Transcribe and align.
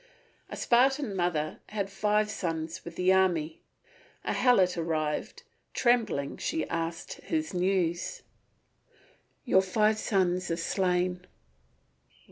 A 0.49 0.57
Spartan 0.57 1.15
mother 1.15 1.59
had 1.69 1.91
five 1.91 2.31
sons 2.31 2.83
with 2.83 2.95
the 2.95 3.13
army. 3.13 3.61
A 4.23 4.33
Helot 4.33 4.75
arrived; 4.75 5.43
trembling 5.75 6.37
she 6.37 6.67
asked 6.69 7.21
his 7.25 7.53
news. 7.53 8.23
"Your 9.45 9.61
five 9.61 9.99
sons 9.99 10.49
are 10.49 10.57
slain." 10.57 11.27